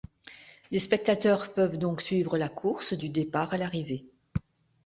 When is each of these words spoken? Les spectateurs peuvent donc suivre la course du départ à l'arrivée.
Les 0.71 0.79
spectateurs 0.79 1.53
peuvent 1.53 1.77
donc 1.77 2.01
suivre 2.01 2.35
la 2.39 2.49
course 2.49 2.93
du 2.93 3.09
départ 3.09 3.53
à 3.53 3.59
l'arrivée. 3.59 4.07